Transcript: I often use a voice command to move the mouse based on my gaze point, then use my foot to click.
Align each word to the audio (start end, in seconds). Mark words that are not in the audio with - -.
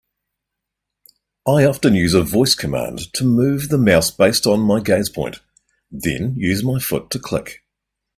I 1.47 1.63
often 1.63 1.93
use 1.93 2.15
a 2.15 2.23
voice 2.23 2.55
command 2.55 3.13
to 3.13 3.23
move 3.23 3.69
the 3.69 3.77
mouse 3.77 4.09
based 4.09 4.47
on 4.47 4.59
my 4.59 4.79
gaze 4.81 5.09
point, 5.09 5.41
then 5.91 6.33
use 6.35 6.63
my 6.63 6.79
foot 6.79 7.11
to 7.11 7.19
click. 7.19 7.59